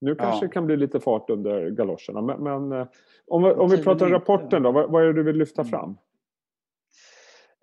Nu 0.00 0.14
kanske 0.14 0.44
ja. 0.44 0.48
det 0.48 0.52
kan 0.52 0.66
bli 0.66 0.76
lite 0.76 1.00
fart 1.00 1.30
under 1.30 1.70
galoscherna. 1.70 2.20
Men, 2.20 2.42
men 2.42 2.80
eh, 2.80 2.86
om, 3.26 3.44
om 3.44 3.70
vi 3.70 3.82
pratar 3.82 4.06
om 4.06 4.12
rapporten 4.12 4.62
då, 4.62 4.72
vad, 4.72 4.90
vad 4.90 5.02
är 5.02 5.06
det 5.06 5.12
du 5.12 5.22
vill 5.22 5.36
lyfta 5.36 5.62
mm. 5.62 5.70
fram? 5.70 5.96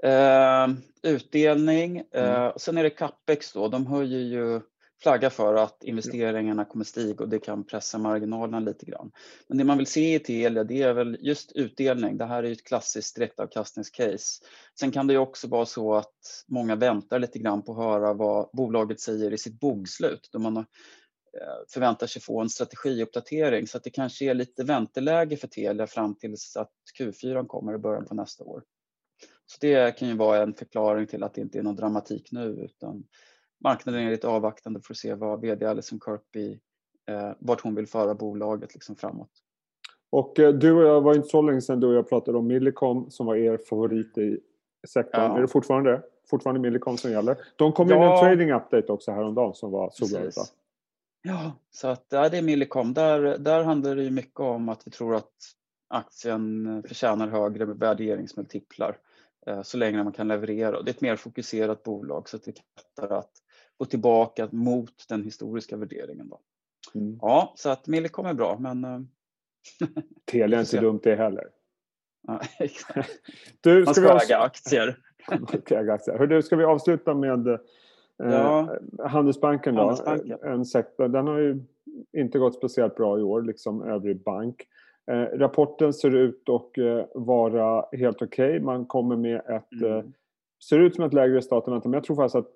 Uh, 0.05 0.77
utdelning, 1.03 1.97
uh, 1.97 2.23
mm. 2.23 2.51
sen 2.55 2.77
är 2.77 2.83
det 2.83 2.89
capex 2.89 3.53
då, 3.53 3.67
de 3.67 3.87
höjer 3.87 4.19
ju 4.19 4.61
flagga 5.01 5.29
för 5.29 5.55
att 5.55 5.83
investeringarna 5.83 6.65
kommer 6.65 6.85
stiga 6.85 7.23
och 7.23 7.29
det 7.29 7.39
kan 7.39 7.63
pressa 7.63 7.97
marginalerna 7.97 8.59
lite 8.59 8.85
grann. 8.85 9.11
Men 9.47 9.57
det 9.57 9.63
man 9.63 9.77
vill 9.77 9.87
se 9.87 10.15
i 10.15 10.19
Telia 10.19 10.63
det 10.63 10.81
är 10.81 10.93
väl 10.93 11.17
just 11.21 11.51
utdelning. 11.51 12.17
Det 12.17 12.25
här 12.25 12.43
är 12.43 12.47
ju 12.47 12.53
ett 12.53 12.63
klassiskt 12.63 13.15
direktavkastningscase. 13.15 14.43
Sen 14.79 14.91
kan 14.91 15.07
det 15.07 15.13
ju 15.13 15.19
också 15.19 15.47
vara 15.47 15.65
så 15.65 15.95
att 15.95 16.43
många 16.47 16.75
väntar 16.75 17.19
lite 17.19 17.39
grann 17.39 17.61
på 17.61 17.71
att 17.71 17.77
höra 17.77 18.13
vad 18.13 18.49
bolaget 18.53 18.99
säger 18.99 19.33
i 19.33 19.37
sitt 19.37 19.59
bokslut 19.59 20.29
då 20.31 20.39
man 20.39 20.57
eh, 20.57 20.63
förväntar 21.73 22.07
sig 22.07 22.21
få 22.21 22.41
en 22.41 22.49
strategiuppdatering 22.49 23.67
så 23.67 23.77
att 23.77 23.83
det 23.83 23.89
kanske 23.89 24.25
är 24.25 24.33
lite 24.33 24.63
vänteläge 24.63 25.37
för 25.37 25.47
Telia 25.47 25.87
fram 25.87 26.15
tills 26.15 26.57
att 26.57 26.71
Q4 26.99 27.47
kommer 27.47 27.75
i 27.75 27.77
början 27.77 28.05
på 28.05 28.15
nästa 28.15 28.43
år. 28.43 28.63
Så 29.45 29.57
det 29.61 29.97
kan 29.97 30.07
ju 30.07 30.15
vara 30.15 30.43
en 30.43 30.53
förklaring 30.53 31.07
till 31.07 31.23
att 31.23 31.33
det 31.33 31.41
inte 31.41 31.59
är 31.59 31.63
någon 31.63 31.75
dramatik 31.75 32.31
nu 32.31 32.45
utan 32.45 33.03
marknaden 33.63 34.01
är 34.01 34.11
lite 34.11 34.27
avvaktande 34.27 34.81
för 34.81 34.93
att 34.93 34.97
se 34.97 35.13
vad 35.13 35.41
VD 35.41 35.65
Alison 35.65 35.99
Kirkby, 36.05 36.59
eh, 37.09 37.31
vart 37.39 37.61
hon 37.61 37.75
vill 37.75 37.87
föra 37.87 38.15
bolaget 38.15 38.73
liksom 38.73 38.95
framåt. 38.95 39.31
Och 40.09 40.39
eh, 40.39 40.53
du 40.53 40.71
och 40.71 40.83
jag 40.83 41.01
var 41.01 41.15
inte 41.15 41.27
så 41.27 41.41
länge 41.41 41.61
sedan 41.61 41.79
du 41.79 41.87
och 41.87 41.93
jag 41.93 42.09
pratade 42.09 42.37
om 42.37 42.47
Millicom 42.47 43.11
som 43.11 43.25
var 43.25 43.35
er 43.35 43.57
favorit 43.57 44.17
i 44.17 44.39
sektorn. 44.87 45.21
Ja. 45.21 45.37
Är 45.37 45.41
det 45.41 45.47
fortfarande 45.47 46.01
fortfarande 46.29 46.61
Millicom 46.61 46.97
som 46.97 47.11
gäller? 47.11 47.37
De 47.55 47.71
kom 47.71 47.89
ja. 47.89 47.95
in 47.95 48.01
en 48.01 48.19
trading 48.19 48.51
update 48.51 48.91
också 48.91 49.11
häromdagen 49.11 49.53
som 49.53 49.71
var 49.71 49.89
så 49.93 50.07
bra. 50.07 50.29
Ja, 51.21 51.51
så 51.71 51.87
att 51.87 52.05
ja, 52.09 52.29
det 52.29 52.37
är 52.37 52.41
Millicom. 52.41 52.93
Där, 52.93 53.37
där 53.37 53.63
handlar 53.63 53.95
det 53.95 54.03
ju 54.03 54.11
mycket 54.11 54.39
om 54.39 54.69
att 54.69 54.87
vi 54.87 54.91
tror 54.91 55.15
att 55.15 55.31
aktien 55.87 56.83
förtjänar 56.87 57.27
högre 57.27 57.65
värderingsmultiplar 57.65 58.97
eh, 59.47 59.61
så 59.61 59.77
länge 59.77 60.03
man 60.03 60.13
kan 60.13 60.27
leverera. 60.27 60.81
Det 60.81 60.89
är 60.91 60.93
ett 60.93 61.01
mer 61.01 61.15
fokuserat 61.15 61.83
bolag 61.83 62.29
så 62.29 62.37
att 62.37 62.43
det 62.43 62.51
är 62.51 62.63
lättare 62.77 63.17
att 63.17 63.31
gå 63.77 63.85
tillbaka 63.85 64.49
mot 64.51 65.05
den 65.09 65.23
historiska 65.23 65.77
värderingen. 65.77 66.29
Då. 66.29 66.39
Mm. 66.95 67.19
Ja, 67.21 67.53
så 67.55 67.69
att 67.69 67.87
Millicom 67.87 68.25
är 68.25 68.33
bra 68.33 68.57
men... 68.59 68.83
Eh, 68.83 68.99
Telia 70.31 70.57
är 70.57 70.61
inte 70.61 70.79
dumt 70.79 70.99
det 71.03 71.15
heller. 71.15 71.47
Ja, 72.27 72.41
du, 73.61 73.83
Man 73.83 73.93
ska, 73.93 74.19
ska 74.19 74.25
äga 74.25 74.39
aktier. 74.39 74.97
äga 75.71 75.93
aktier. 75.93 76.17
Hör 76.17 76.27
du, 76.27 76.41
ska 76.41 76.55
vi 76.55 76.63
avsluta 76.63 77.13
med 77.13 77.47
eh, 77.47 77.59
ja. 78.17 78.79
Handelsbanken 78.99 79.75
då? 79.75 79.81
Handelsbanken. 79.81 80.51
En 80.51 80.65
sektor, 80.65 81.07
den 81.07 81.27
har 81.27 81.39
ju 81.39 81.63
inte 82.17 82.39
gått 82.39 82.55
speciellt 82.55 82.95
bra 82.95 83.19
i 83.19 83.21
år, 83.21 83.41
liksom 83.41 83.81
övrig 83.81 84.23
bank. 84.23 84.67
Eh, 85.11 85.37
rapporten 85.37 85.93
ser 85.93 86.15
ut 86.15 86.49
att 86.49 86.77
eh, 86.77 87.05
vara 87.13 87.85
helt 87.91 88.21
okej. 88.21 88.49
Okay. 88.49 88.59
Man 88.59 88.85
kommer 88.85 89.15
med 89.15 89.35
ett... 89.35 89.81
Mm. 89.81 89.97
Eh, 89.97 90.03
ser 90.69 90.79
ut 90.79 90.95
som 90.95 91.03
ett 91.03 91.13
lägre 91.13 91.37
resultat 91.37 91.67
än 91.67 91.73
men 91.83 91.93
jag 91.93 92.03
tror 92.03 92.15
faktiskt 92.15 92.35
att 92.35 92.51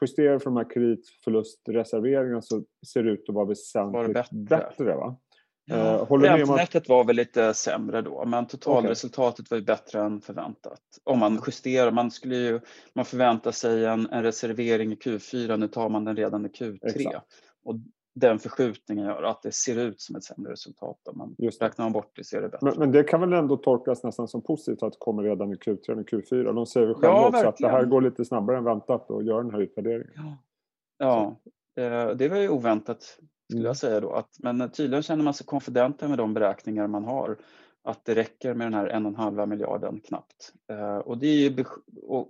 justerar 0.00 0.38
för 0.38 0.44
de 0.44 0.56
här 0.56 0.70
kreditförlustreserveringarna 0.70 2.42
så 2.42 2.64
ser 2.86 3.02
det 3.02 3.10
ut 3.10 3.28
att 3.28 3.34
vara 3.34 3.46
väsentligt 3.46 4.14
bättre. 4.14 4.36
bättre 4.36 4.94
va? 4.96 5.16
Ja, 5.64 6.06
Räntenettot 6.10 6.88
var 6.88 7.04
väl 7.04 7.16
lite 7.16 7.54
sämre 7.54 8.02
då, 8.02 8.24
men 8.24 8.46
totalresultatet 8.46 9.40
okay. 9.40 9.46
var 9.50 9.60
ju 9.60 9.64
bättre 9.64 10.00
än 10.00 10.20
förväntat. 10.20 10.80
Om 11.04 11.18
man 11.18 11.42
justerar, 11.46 11.90
man 11.90 12.10
skulle 12.10 12.36
ju, 12.36 12.60
man 12.94 13.04
förväntar 13.04 13.50
sig 13.50 13.84
en, 13.84 14.06
en 14.10 14.22
reservering 14.22 14.92
i 14.92 14.94
Q4, 14.94 15.56
nu 15.56 15.68
tar 15.68 15.88
man 15.88 16.04
den 16.04 16.16
redan 16.16 16.46
i 16.46 16.48
Q3. 16.48 16.78
Exakt. 16.82 17.26
Och 17.64 17.74
den 18.14 18.38
förskjutningen 18.38 19.06
gör 19.06 19.22
att 19.22 19.42
det 19.42 19.52
ser 19.52 19.78
ut 19.78 20.00
som 20.00 20.16
ett 20.16 20.24
sämre 20.24 20.52
resultat. 20.52 21.08
Om 21.08 21.18
man 21.18 21.34
Just 21.38 21.62
räknar 21.62 21.84
man 21.84 21.92
bort 21.92 22.16
det 22.16 22.24
ser 22.24 22.42
det 22.42 22.48
bättre. 22.48 22.66
Men, 22.66 22.78
men, 22.78 22.92
det 22.92 23.04
kan 23.04 23.20
väl 23.20 23.32
ändå 23.32 23.56
tolkas 23.56 24.02
nästan 24.02 24.28
som 24.28 24.42
positivt 24.42 24.82
att 24.82 24.92
det 24.92 24.98
kommer 24.98 25.22
redan 25.22 25.52
i 25.52 25.56
Q3 25.56 26.00
och 26.00 26.08
Q4? 26.08 26.54
De 26.54 26.66
säger 26.66 26.86
väl 26.86 26.94
själva 26.94 27.16
ja, 27.16 27.28
också 27.28 27.32
verkligen. 27.32 27.48
att 27.48 27.56
det 27.56 27.68
här 27.68 27.84
går 27.84 28.02
lite 28.02 28.24
snabbare 28.24 28.58
än 28.58 28.64
väntat 28.64 29.10
att 29.10 29.24
göra 29.24 29.42
den 29.42 29.50
här 29.50 29.60
utvärderingen. 29.60 30.12
Ja, 30.16 31.36
ja 31.76 31.82
eh, 31.82 32.16
det 32.16 32.28
var 32.28 32.36
ju 32.36 32.48
oväntat 32.48 33.18
skulle 33.50 33.60
mm. 33.60 33.66
jag 33.66 33.76
säga 33.76 34.00
då. 34.00 34.12
Att, 34.12 34.36
men 34.38 34.70
tydligen 34.70 35.02
känner 35.02 35.24
man 35.24 35.34
sig 35.34 35.46
konfidenta 35.46 36.08
med 36.08 36.18
de 36.18 36.34
beräkningar 36.34 36.86
man 36.86 37.04
har. 37.04 37.36
Att 37.84 38.04
det 38.04 38.14
räcker 38.14 38.54
med 38.54 38.66
den 38.66 38.74
här 38.74 38.86
en 38.86 39.06
och 39.06 39.10
en 39.10 39.16
halva 39.16 39.46
miljarden 39.46 40.00
knappt. 40.00 40.52
Eh, 40.72 40.96
och 40.96 41.18
det 41.18 41.26
är 41.26 41.36
ju, 41.36 41.64
och, 42.02 42.28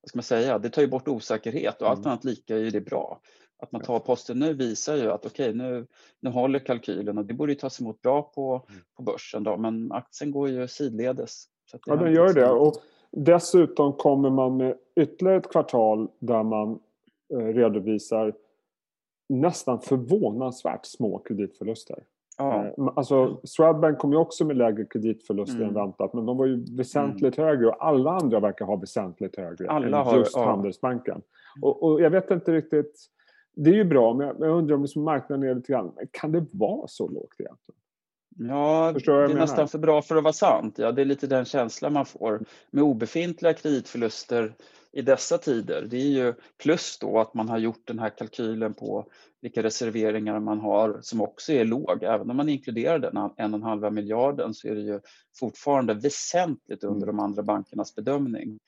vad 0.00 0.08
ska 0.08 0.16
man 0.16 0.22
säga, 0.22 0.58
det 0.58 0.70
tar 0.70 0.82
ju 0.82 0.88
bort 0.88 1.08
osäkerhet 1.08 1.82
och 1.82 1.88
allt 1.88 1.98
mm. 1.98 2.10
annat 2.10 2.24
lika 2.24 2.56
är 2.56 2.70
det 2.70 2.80
bra. 2.80 3.20
Att 3.58 3.72
man 3.72 3.82
tar 3.82 3.98
posten 3.98 4.38
nu 4.38 4.54
visar 4.54 4.96
ju 4.96 5.10
att 5.10 5.26
okej, 5.26 5.50
okay, 5.50 5.62
nu, 5.62 5.86
nu 6.20 6.30
håller 6.30 6.58
kalkylen 6.58 7.18
och 7.18 7.24
det 7.24 7.34
borde 7.34 7.52
ju 7.52 7.58
tas 7.58 7.80
emot 7.80 8.02
bra 8.02 8.22
på, 8.22 8.66
mm. 8.68 8.80
på 8.96 9.02
börsen 9.02 9.44
då, 9.44 9.56
men 9.56 9.92
aktien 9.92 10.30
går 10.30 10.48
ju 10.48 10.68
sidledes. 10.68 11.44
ja, 11.86 11.96
den 11.96 12.12
gör 12.12 12.34
det. 12.34 12.50
Och 12.50 12.74
dessutom 13.10 13.92
kommer 13.92 14.30
man 14.30 14.56
med 14.56 14.76
ytterligare 15.00 15.38
ett 15.38 15.50
kvartal 15.50 16.08
där 16.18 16.42
man 16.42 16.78
eh, 17.32 17.38
redovisar 17.38 18.34
nästan 19.28 19.80
förvånansvärt 19.80 20.86
små 20.86 21.18
kreditförluster. 21.18 22.04
Ja. 22.38 22.64
Eh, 22.64 22.88
alltså, 22.96 23.40
Swedbank 23.44 23.98
kom 23.98 24.12
ju 24.12 24.18
också 24.18 24.44
med 24.44 24.56
lägre 24.56 24.84
kreditförluster 24.84 25.56
mm. 25.56 25.68
än 25.68 25.74
väntat 25.74 26.12
men 26.12 26.26
de 26.26 26.36
var 26.36 26.46
ju 26.46 26.76
väsentligt 26.76 27.38
mm. 27.38 27.48
högre 27.48 27.66
och 27.66 27.86
alla 27.86 28.10
andra 28.10 28.40
verkar 28.40 28.64
ha 28.64 28.76
väsentligt 28.76 29.36
högre 29.36 29.70
alla 29.70 30.10
än 30.10 30.18
just 30.18 30.36
har, 30.36 30.42
ja. 30.42 30.50
Handelsbanken. 30.50 31.22
Och, 31.62 31.82
och, 31.82 32.00
jag 32.00 32.10
vet 32.10 32.30
inte 32.30 32.52
riktigt 32.52 33.10
det 33.56 33.70
är 33.70 33.74
ju 33.74 33.84
bra, 33.84 34.14
men 34.14 34.26
jag, 34.26 34.58
undrar 34.58 34.74
om 34.76 34.82
liksom 34.82 35.04
marknaden 35.04 35.50
är 35.50 35.54
lite 35.54 35.72
grann, 35.72 35.92
kan 36.10 36.32
det 36.32 36.46
vara 36.52 36.88
så 36.88 37.08
lågt 37.08 37.34
egentligen? 37.38 37.80
Ja, 38.38 38.92
det 38.94 39.12
är 39.12 39.34
nästan 39.34 39.68
för 39.68 39.78
bra 39.78 40.02
för 40.02 40.16
att 40.16 40.22
vara 40.22 40.32
sant. 40.32 40.74
Ja, 40.78 40.92
det 40.92 41.00
är 41.00 41.04
lite 41.04 41.26
den 41.26 41.44
känslan 41.44 41.92
man 41.92 42.06
får 42.06 42.44
med 42.70 42.84
obefintliga 42.84 43.54
kreditförluster 43.54 44.54
i 44.92 45.02
dessa 45.02 45.38
tider. 45.38 45.86
Det 45.90 45.96
är 45.96 46.24
ju 46.24 46.34
plus 46.62 46.98
då 46.98 47.18
att 47.18 47.34
man 47.34 47.48
har 47.48 47.58
gjort 47.58 47.86
den 47.86 47.98
här 47.98 48.10
kalkylen 48.18 48.74
på 48.74 49.06
vilka 49.42 49.62
reserveringar 49.62 50.40
man 50.40 50.60
har 50.60 50.98
som 51.02 51.20
också 51.20 51.52
är 51.52 51.64
låg. 51.64 52.02
Även 52.02 52.30
om 52.30 52.36
man 52.36 52.48
inkluderar 52.48 52.98
den 52.98 53.16
en 53.16 53.54
och 53.54 53.60
en 53.60 53.62
halva 53.62 53.90
miljarden 53.90 54.54
så 54.54 54.68
är 54.68 54.74
det 54.74 54.80
ju 54.80 55.00
fortfarande 55.40 55.94
väsentligt 55.94 56.84
under 56.84 57.06
mm. 57.06 57.16
de 57.16 57.22
andra 57.22 57.42
bankernas 57.42 57.94
bedömning. 57.94 58.58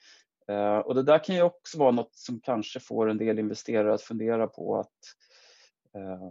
Eh, 0.48 0.78
och 0.78 0.94
det 0.94 1.02
där 1.02 1.24
kan 1.24 1.34
ju 1.36 1.42
också 1.42 1.78
vara 1.78 1.90
något 1.90 2.14
som 2.14 2.40
kanske 2.40 2.80
får 2.80 3.10
en 3.10 3.18
del 3.18 3.38
investerare 3.38 3.94
att 3.94 4.02
fundera 4.02 4.46
på 4.46 4.78
att 4.78 4.96
eh, 5.94 6.30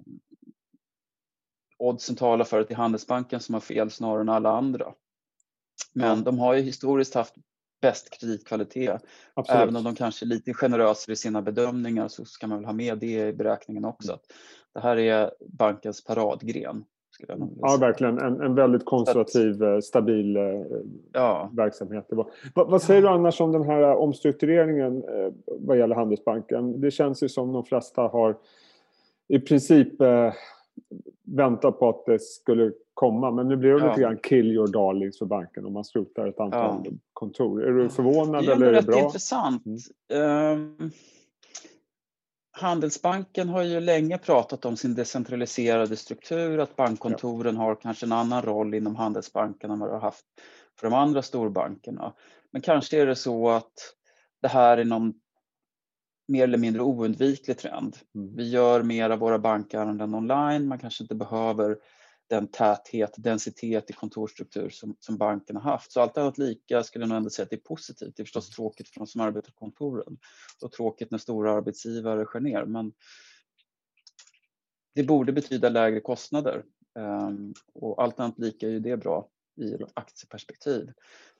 oddsen 1.77 2.15
talar 2.15 2.45
för 2.45 2.61
att 2.61 2.67
det 2.67 2.73
är 2.73 2.77
Handelsbanken 2.77 3.39
som 3.39 3.53
har 3.53 3.61
fel 3.61 3.91
snarare 3.91 4.21
än 4.21 4.29
alla 4.29 4.49
andra. 4.49 4.93
Men 5.93 6.17
ja. 6.17 6.23
de 6.23 6.39
har 6.39 6.53
ju 6.53 6.61
historiskt 6.61 7.13
haft 7.13 7.35
bäst 7.81 8.19
kreditkvalitet. 8.19 9.01
Absolut. 9.33 9.61
Även 9.61 9.75
om 9.75 9.83
de 9.83 9.95
kanske 9.95 10.25
är 10.25 10.27
lite 10.27 10.53
generösare 10.53 11.13
i 11.13 11.15
sina 11.15 11.41
bedömningar 11.41 12.07
så 12.07 12.25
ska 12.25 12.47
man 12.47 12.57
väl 12.57 12.65
ha 12.65 12.73
med 12.73 12.97
det 12.97 13.27
i 13.27 13.33
beräkningen 13.33 13.85
också. 13.85 14.11
Mm. 14.11 14.21
Det 14.73 14.79
här 14.79 14.97
är 14.97 15.31
bankens 15.49 16.03
paradgren. 16.03 16.85
Ja, 17.61 17.77
verkligen. 17.79 18.17
En, 18.17 18.41
en 18.41 18.55
väldigt 18.55 18.85
konservativ, 18.85 19.63
att, 19.63 19.75
eh, 19.75 19.79
stabil 19.79 20.37
eh, 20.37 20.43
ja. 21.13 21.49
verksamhet. 21.53 22.05
Vad, 22.09 22.69
vad 22.69 22.81
säger 22.81 23.01
du 23.01 23.07
annars 23.07 23.41
om 23.41 23.51
den 23.51 23.63
här 23.63 23.95
omstruktureringen 23.95 25.03
eh, 25.03 25.33
vad 25.45 25.77
gäller 25.77 25.95
Handelsbanken? 25.95 26.81
Det 26.81 26.91
känns 26.91 27.23
ju 27.23 27.29
som 27.29 27.53
de 27.53 27.65
flesta 27.65 28.01
har 28.01 28.37
i 29.27 29.39
princip 29.39 30.01
eh, 30.01 30.33
väntat 31.23 31.79
på 31.79 31.89
att 31.89 32.05
det 32.05 32.21
skulle 32.21 32.71
komma. 32.93 33.31
Men 33.31 33.47
nu 33.47 33.55
blir 33.55 33.73
det 33.73 33.79
ja. 33.79 33.87
lite 33.87 34.01
grann 34.01 34.17
kill 34.17 34.51
your 34.51 34.67
darlings 34.67 35.19
för 35.19 35.25
banken 35.25 35.65
om 35.65 35.73
man 35.73 35.83
skrotar 35.83 36.27
ett 36.27 36.39
antal 36.39 36.81
ja. 36.85 36.91
kontor. 37.13 37.63
Är 37.63 37.71
du 37.71 37.89
förvånad 37.89 38.45
är 38.45 38.51
eller 38.51 38.67
är 38.67 38.73
det 38.73 38.81
bra? 38.81 38.95
Det 38.95 39.01
är 39.01 39.05
intressant. 39.05 39.63
Mm. 40.13 40.79
Um, 40.79 40.91
Handelsbanken 42.57 43.49
har 43.49 43.63
ju 43.63 43.79
länge 43.79 44.17
pratat 44.17 44.65
om 44.65 44.77
sin 44.77 44.95
decentraliserade 44.95 45.95
struktur, 45.95 46.59
att 46.59 46.75
bankkontoren 46.75 47.55
ja. 47.55 47.61
har 47.61 47.75
kanske 47.75 48.05
en 48.05 48.11
annan 48.11 48.41
roll 48.41 48.73
inom 48.73 48.95
Handelsbanken 48.95 49.71
än 49.71 49.79
vad 49.79 49.89
de 49.89 49.93
har 49.93 50.01
haft 50.01 50.25
för 50.79 50.87
de 50.87 50.93
andra 50.93 51.21
storbankerna. 51.21 52.13
Men 52.51 52.61
kanske 52.61 53.01
är 53.01 53.05
det 53.05 53.15
så 53.15 53.49
att 53.49 53.73
det 54.41 54.47
här 54.47 54.77
är 54.77 54.85
någon 54.85 55.13
mer 56.27 56.43
eller 56.43 56.57
mindre 56.57 56.81
oundviklig 56.81 57.57
trend. 57.57 57.97
Mm. 58.15 58.35
Vi 58.35 58.49
gör 58.49 58.83
mer 58.83 59.09
av 59.09 59.19
våra 59.19 59.39
bankärenden 59.39 60.15
online, 60.15 60.67
man 60.67 60.79
kanske 60.79 61.03
inte 61.03 61.15
behöver 61.15 61.77
den 62.29 62.47
täthet, 62.47 63.13
densitet 63.17 63.89
i 63.89 63.93
kontorsstruktur 63.93 64.69
som, 64.69 64.95
som 64.99 65.17
banken 65.17 65.55
har 65.55 65.71
haft. 65.71 65.91
Så 65.91 66.01
allt 66.01 66.17
annat 66.17 66.37
lika 66.37 66.83
skulle 66.83 67.03
jag 67.03 67.09
nog 67.09 67.17
ändå 67.17 67.29
säga 67.29 67.43
att 67.43 67.49
det 67.49 67.55
är 67.55 67.61
positivt. 67.61 68.15
Det 68.15 68.23
är 68.23 68.25
förstås 68.25 68.49
tråkigt 68.49 68.89
för 68.89 68.99
de 68.99 69.07
som 69.07 69.21
arbetar 69.21 69.51
på 69.51 69.57
kontoren 69.59 70.17
och 70.61 70.71
tråkigt 70.71 71.11
när 71.11 71.17
stora 71.17 71.53
arbetsgivare 71.53 72.25
skär 72.25 72.39
ner. 72.39 72.65
Men 72.65 72.93
det 74.95 75.03
borde 75.03 75.33
betyda 75.33 75.69
lägre 75.69 75.99
kostnader 75.99 76.63
um, 76.99 77.53
och 77.73 78.03
allt 78.03 78.19
annat 78.19 78.39
lika 78.39 78.67
är 78.67 78.71
ju 78.71 78.79
det 78.79 78.97
bra 78.97 79.29
i 79.61 79.77
aktieperspektiv. 79.93 80.91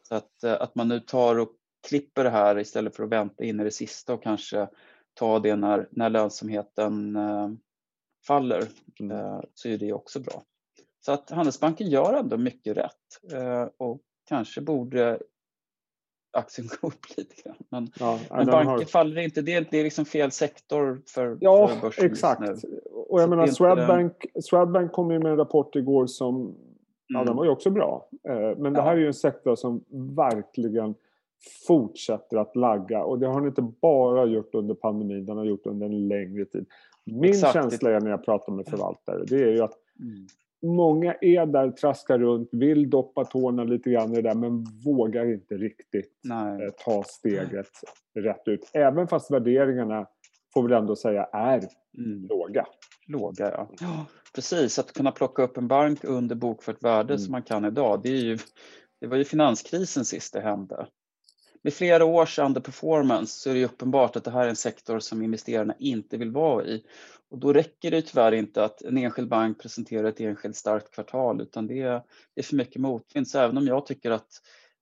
Så 0.04 0.16
att, 0.16 0.32
uh, 0.46 0.52
att 0.52 0.76
man 0.76 0.88
nu 0.88 1.00
tar 1.00 1.40
och 1.40 1.50
klipper 1.88 2.24
det 2.24 2.30
här 2.30 2.60
istället 2.60 2.96
för 2.96 3.04
att 3.04 3.10
vänta 3.10 3.44
in 3.44 3.60
i 3.60 3.64
det 3.64 3.72
sista 3.72 4.14
och 4.14 4.24
kanske 4.24 4.68
ta 5.14 5.40
det 5.40 5.56
när, 5.56 5.88
när 5.92 6.10
lönsamheten 6.10 7.16
uh, 7.16 7.50
faller 8.28 8.68
mm. 9.00 9.18
uh, 9.18 9.42
så 9.54 9.70
är 9.70 9.78
det 9.78 9.94
också 9.94 10.20
bra. 10.20 10.44
Så 11.00 11.12
att 11.12 11.30
Handelsbanken 11.30 11.90
gör 11.90 12.14
ändå 12.14 12.38
mycket 12.38 12.78
rätt 12.78 13.34
eh, 13.34 13.70
och 13.78 14.02
kanske 14.28 14.62
borde 14.62 15.20
aktien 16.38 16.68
gå 16.82 16.88
upp 16.88 17.06
lite 17.18 17.42
grann. 17.44 17.56
Men, 17.70 17.90
ja, 18.00 18.20
men 18.30 18.46
banker 18.46 18.72
har... 18.72 18.86
faller 18.86 19.22
inte, 19.22 19.42
det 19.42 19.54
är, 19.54 19.68
det 19.72 19.78
är 19.78 19.84
liksom 19.84 20.06
fel 20.06 20.32
sektor 20.32 21.02
för, 21.08 21.38
ja, 21.42 21.68
för 21.68 21.82
börsen 21.82 22.06
exakt. 22.06 22.48
just 22.48 22.64
nu. 22.64 22.80
Och 22.92 23.22
jag 23.22 23.30
Så 23.30 23.36
menar 23.36 23.48
Swedbank, 23.48 24.26
den... 24.34 24.44
Swedbank 24.44 24.92
kom 24.92 25.12
ju 25.12 25.20
med 25.20 25.32
en 25.32 25.38
rapport 25.38 25.76
igår 25.76 26.08
som, 26.08 26.36
mm. 26.36 26.56
ja 27.08 27.24
den 27.24 27.36
var 27.36 27.44
ju 27.44 27.50
också 27.50 27.70
bra. 27.70 28.10
Eh, 28.30 28.58
men 28.58 28.74
det 28.74 28.82
här 28.82 28.92
är 28.92 29.00
ju 29.00 29.08
en 29.08 29.14
sektor 29.14 29.56
som 29.56 29.84
verkligen 30.16 30.96
fortsätter 31.68 32.38
att 32.38 32.56
lagga 32.56 33.04
och 33.04 33.20
det 33.20 33.28
har 33.28 33.40
den 33.40 33.48
inte 33.48 33.62
bara 33.62 34.26
gjort 34.26 34.56
under 34.56 34.76
pandemin, 34.76 35.26
den 35.26 35.38
har 35.38 35.46
gjort 35.46 35.66
under 35.66 35.86
en 35.86 36.08
längre 36.08 36.46
tid. 36.46 36.66
Min 37.06 37.30
Exakt. 37.30 37.54
känsla 37.54 37.92
är 37.92 38.02
när 38.02 38.10
jag 38.10 38.26
pratar 38.26 38.54
med 38.54 38.68
förvaltare, 38.68 39.24
det 39.28 39.36
är 39.36 39.52
ju 39.52 39.62
att 39.62 39.74
mm 40.00 40.28
många 40.62 41.16
är 41.22 41.46
där, 41.46 41.72
traskar 41.72 42.20
runt, 42.20 42.50
vill 42.52 42.90
doppa 42.90 43.26
tårna 43.26 43.64
lite 43.64 43.90
grann 43.90 44.14
i 44.14 44.16
det 44.16 44.22
där 44.22 44.36
men 44.36 44.66
vågar 44.86 45.34
inte 45.34 45.56
riktigt 45.56 46.12
eh, 46.30 46.74
ta 46.86 47.04
steget 47.04 47.70
rätt 48.20 48.48
ut. 48.48 48.70
Även 48.74 49.08
fast 49.08 49.32
värderingarna, 49.32 50.08
får 50.54 50.68
vi 50.68 50.76
ändå 50.76 50.96
säga, 50.96 51.24
är 51.24 51.62
mm. 51.98 52.28
låga. 52.30 52.66
Låga, 53.08 53.52
ja. 53.52 53.70
ja. 53.80 54.06
Precis, 54.36 54.80
att 54.80 54.94
kunna 54.94 55.12
plocka 55.12 55.44
upp 55.44 55.58
en 55.58 55.68
bank 55.68 56.04
under 56.04 56.36
bokfört 56.36 56.84
värde 56.84 57.14
mm. 57.14 57.18
som 57.20 57.32
man 57.32 57.44
kan 57.44 57.66
idag, 57.66 58.00
det, 58.04 58.10
är 58.10 58.24
ju, 58.24 58.38
det 59.02 59.08
var 59.08 59.18
ju 59.18 59.24
finanskrisen 59.24 60.06
sist 60.06 60.34
det 60.34 60.42
hände. 60.42 60.88
Med 61.62 61.74
flera 61.74 62.06
års 62.06 62.40
underperformance 62.40 63.40
så 63.40 63.50
är 63.50 63.54
det 63.54 63.66
uppenbart 63.66 64.16
att 64.16 64.24
det 64.24 64.32
här 64.32 64.46
är 64.46 64.50
en 64.50 64.56
sektor 64.56 65.00
som 65.00 65.22
investerarna 65.22 65.76
inte 65.80 66.18
vill 66.18 66.32
vara 66.32 66.66
i. 66.66 66.84
Och 67.30 67.38
då 67.38 67.54
räcker 67.54 67.92
det 67.92 68.02
tyvärr 68.02 68.32
inte 68.32 68.64
att 68.64 68.82
en 68.82 68.98
enskild 68.98 69.30
bank 69.30 69.62
presenterar 69.62 70.08
ett 70.08 70.20
enskilt 70.20 70.56
starkt 70.56 70.92
kvartal 70.92 71.42
utan 71.42 71.68
det 71.68 71.82
är, 71.82 72.02
det 72.36 72.42
är 72.42 72.44
för 72.44 72.56
mycket 72.56 72.82
motvind. 72.82 73.28
Så 73.28 73.40
även 73.40 73.58
om 73.58 73.68
jag 73.68 73.86
tycker 73.86 74.12
att 74.12 74.28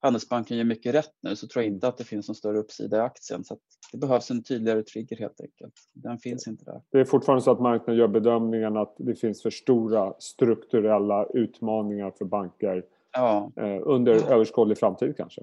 Handelsbanken 0.05 0.58
gör 0.58 0.63
mycket 0.63 0.96
rätt 0.96 1.13
nu 1.22 1.36
så 1.36 1.48
tror 1.48 1.63
jag 1.63 1.74
inte 1.74 1.88
att 1.88 1.98
det 1.98 2.03
finns 2.03 2.27
någon 2.27 2.36
större 2.36 2.58
uppsida 2.58 2.98
i 2.98 3.00
aktien. 3.00 3.44
Så 3.44 3.58
det 3.91 3.98
behövs 3.98 4.32
en 4.32 4.44
tydligare 4.44 4.84
trigger 4.84 5.17
helt 5.17 5.41
enkelt. 5.41 5.74
Den 5.94 6.17
finns 6.17 6.48
inte 6.48 6.65
där. 6.65 6.82
Det 6.91 7.00
är 7.00 7.05
fortfarande 7.05 7.44
så 7.44 7.51
att 7.51 7.60
marknaden 7.62 7.96
gör 7.96 8.08
bedömningen 8.08 8.77
att 8.77 8.96
det 8.98 9.15
finns 9.15 9.41
för 9.41 9.50
stora 9.50 10.13
strukturella 10.20 11.25
utmaningar 11.34 12.12
för 12.12 12.25
banker 12.25 12.84
ja. 13.13 13.51
eh, 13.55 13.82
under 13.84 14.32
överskådlig 14.32 14.77
framtid 14.77 15.17
kanske? 15.17 15.41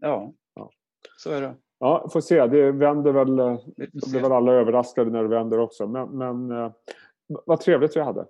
Ja, 0.00 0.32
ja, 0.54 0.70
så 1.16 1.30
är 1.30 1.40
det. 1.40 1.54
Ja, 1.78 2.08
får 2.12 2.20
se. 2.20 2.46
Det 2.46 2.72
vänder 2.72 3.12
väl. 3.12 3.36
Då 3.92 4.10
blir 4.10 4.20
väl 4.20 4.32
alla 4.32 4.52
överraskade 4.52 5.10
när 5.10 5.22
det 5.22 5.28
vänder 5.28 5.58
också. 5.58 5.86
Men, 5.86 6.08
men 6.08 6.50
eh, 6.50 6.72
vad 7.46 7.60
trevligt 7.60 7.96
vi 7.96 8.00
hade. 8.00 8.26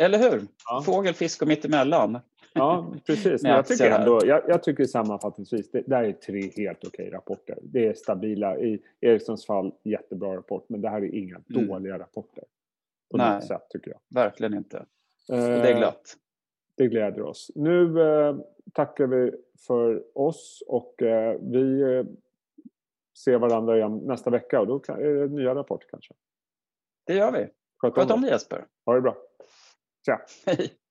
Eller 0.00 0.18
hur? 0.18 0.42
Ja. 0.68 0.82
Fågel, 0.86 1.14
fisk 1.14 1.42
och 1.42 1.48
mittemellan. 1.48 2.18
Ja, 2.52 2.94
precis. 3.06 3.42
Men 3.42 3.52
jag 3.56 3.66
tycker 3.66 3.90
ändå, 3.90 4.20
jag, 4.26 4.42
jag 4.48 4.62
tycker 4.62 4.84
sammanfattningsvis, 4.84 5.70
det 5.70 5.82
där 5.86 6.04
är 6.04 6.12
tre 6.12 6.50
helt 6.56 6.84
okej 6.84 7.10
rapporter. 7.10 7.58
Det 7.62 7.86
är 7.86 7.94
stabila. 7.94 8.58
I 8.58 8.82
Ericssons 9.00 9.46
fall, 9.46 9.72
jättebra 9.82 10.36
rapport. 10.36 10.64
Men 10.68 10.80
det 10.80 10.88
här 10.88 11.02
är 11.02 11.14
inga 11.14 11.40
mm. 11.50 11.66
dåliga 11.66 11.98
rapporter. 11.98 12.44
På 13.10 13.16
Nej, 13.16 13.34
något 13.34 13.46
sätt, 13.46 13.62
tycker 13.70 13.90
jag. 13.90 14.00
Verkligen 14.08 14.54
inte. 14.54 14.78
Och 15.28 15.36
det 15.36 15.70
är 15.70 15.78
glatt. 15.78 16.16
Det 16.76 16.86
gläder 16.86 17.22
oss. 17.22 17.50
Nu 17.54 18.02
eh, 18.02 18.36
tackar 18.72 19.06
vi 19.06 19.32
för 19.66 20.02
oss 20.18 20.62
och 20.66 21.02
eh, 21.02 21.38
vi 21.40 21.80
eh, 21.82 22.04
ser 23.24 23.38
varandra 23.38 23.76
igen 23.76 23.98
nästa 23.98 24.30
vecka 24.30 24.60
och 24.60 24.66
då 24.66 24.76
är 24.88 25.14
det 25.14 25.28
nya 25.28 25.54
rapport 25.54 25.86
kanske. 25.90 26.14
Det 27.06 27.14
gör 27.14 27.32
vi. 27.32 27.38
Sköt 27.38 27.98
om, 27.98 28.02
Sköt 28.02 28.10
om 28.10 28.20
dig 28.20 28.30
Jesper. 28.30 28.66
Ha 28.86 28.94
det 28.94 29.00
bra. 29.00 29.16
Tja. 30.06 30.20
Hej. 30.46 30.81